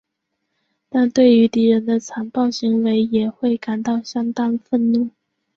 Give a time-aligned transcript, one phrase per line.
[0.89, 5.11] 但对于敌人的残暴行为也会感到相当愤怒。